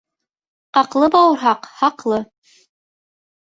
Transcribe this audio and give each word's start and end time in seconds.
Ҡаҡлы 0.77 1.09
бауырһаҡ 1.17 1.71
хаҡлы. 1.83 2.21